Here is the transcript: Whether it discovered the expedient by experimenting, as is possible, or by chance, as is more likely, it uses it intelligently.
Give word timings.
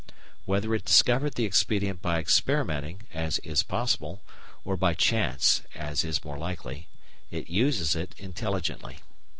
Whether 0.45 0.73
it 0.73 0.83
discovered 0.85 1.35
the 1.35 1.45
expedient 1.45 2.01
by 2.01 2.17
experimenting, 2.17 3.01
as 3.13 3.37
is 3.43 3.61
possible, 3.61 4.23
or 4.65 4.75
by 4.75 4.95
chance, 4.95 5.61
as 5.75 6.03
is 6.03 6.23
more 6.25 6.39
likely, 6.39 6.87
it 7.29 7.51
uses 7.51 7.95
it 7.95 8.15
intelligently. 8.17 9.01